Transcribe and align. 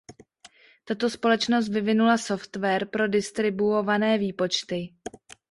Tato 0.85 1.09
společnost 1.09 1.69
vyvinula 1.69 2.17
software 2.17 2.87
pro 2.87 3.07
distribuované 3.07 4.17
výpočty. 4.17 4.93